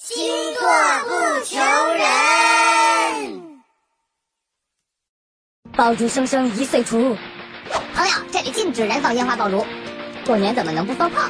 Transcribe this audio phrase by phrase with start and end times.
[0.00, 0.16] 星
[0.54, 0.62] 座
[1.08, 2.06] 不求人。
[5.76, 7.16] 爆竹声声一岁除，
[7.96, 9.66] 朋友，这里禁止燃放烟花爆竹。
[10.24, 11.28] 过年怎么能不放炮？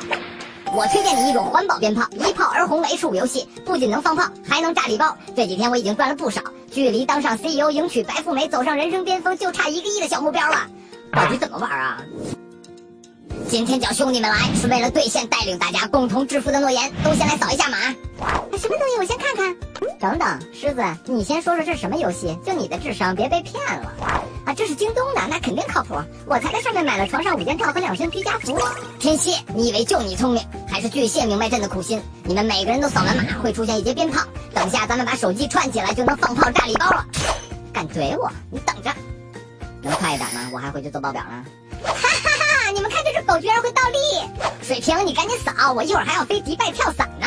[0.75, 5.17] 我推荐你一种环保鞭炮，一炮而红 H 五游戏，不仅能放炮，还能炸礼包。
[5.35, 10.69] 这几天我已经赚了不少，距离当上 CEO、迎娶白富美、走上人生巅峰，就差一个亿的小目标了。
[11.11, 12.03] 到底怎么玩啊？
[13.49, 16.93] 今天叫兄弟们来，是为了兑现带领大家共同致富的诺言。
[17.03, 17.79] 都先来扫一下码。
[18.59, 18.99] 什么东西？
[18.99, 19.57] 我先看看。
[19.99, 22.39] 等等，狮子，你先说说这是什么游戏？
[22.45, 23.91] 就你的智商，别被骗了。
[24.45, 25.95] 啊，这是京东的，那肯定靠谱。
[26.27, 28.59] 我才在上面买了床上五件套和两身居家服。
[28.99, 32.03] 天蝎，你以为就你聪明，还是巨蟹明白朕的苦心？
[32.25, 34.23] 你们每个人都扫完码，会出现一节鞭炮。
[34.53, 37.05] 等下咱们把手机串起来，就能放炮炸礼包了。
[37.73, 38.31] 敢怼我？
[38.51, 38.91] 你等着。
[39.81, 40.51] 能快一点吗？
[40.53, 41.45] 我还回去做报表呢。
[42.79, 43.99] 你们看这只狗居然会倒立。
[44.63, 47.27] 水瓶，你赶紧扫，我一会儿还要飞迪拜跳伞呢。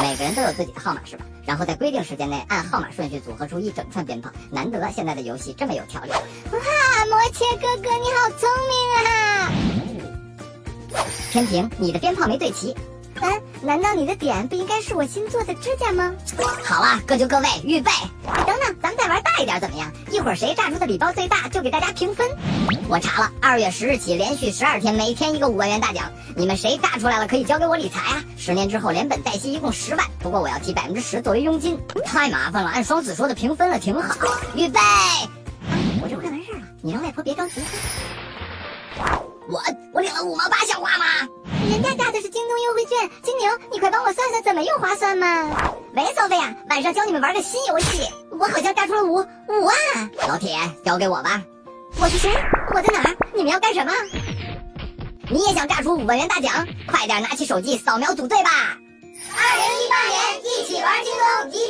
[0.00, 1.26] 每个人都有自己的号码是吧？
[1.44, 4.30] 然后在规定时间内按号码顺序组合出一整串鞭炮。
[4.50, 6.10] 难得现在的游戏这么有条理。
[6.10, 6.18] 哇，
[7.10, 9.52] 摩羯哥哥你好聪明啊！
[11.30, 12.74] 天平，你的鞭炮没对齐。
[13.20, 16.14] 三，难道你的点不应该是我新做的指甲吗？
[16.64, 17.90] 好啊，各就各位，预备。
[19.44, 19.92] 等等，咱们再玩大一点怎么样？
[20.10, 22.26] 一会儿谁炸出的礼包最大，就给大家评分。
[22.88, 26.10] 我查了，二月十日起连续十二天，每天一个五万元大奖。
[26.36, 28.24] 你们谁炸出来了，可以交给我理财啊！
[28.36, 31.78] 十年之后连本带息一共十万，不过我要提百分之十作为佣金。
[32.04, 34.14] 太麻烦了，按双子说的评分了，挺好。
[34.54, 34.80] 预备，
[36.02, 37.60] 我这快完事了，你让外婆别着急。
[39.50, 41.04] 我我领了五毛八，小花吗？
[41.70, 45.50] 人家炸的是京东优惠券，金牛，你快帮我算算怎么又划算嘛？
[45.94, 48.02] 喂，骚菲亚，晚上教你们玩个新游戏，
[48.38, 49.74] 我好像炸出了五五万。
[50.28, 51.42] 老铁，交给我吧。
[52.00, 52.30] 我是谁？
[52.74, 53.16] 我在哪儿？
[53.34, 53.92] 你们要干什么？
[55.28, 56.66] 你也想炸出五万元大奖？
[56.86, 58.50] 快点拿起手机扫描组队吧！
[59.36, 61.67] 二零一八年，一起玩京东，一